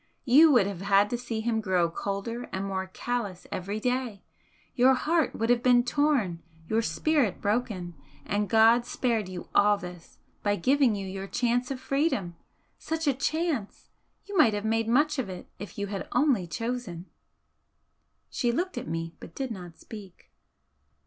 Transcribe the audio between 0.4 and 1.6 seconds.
would have had to see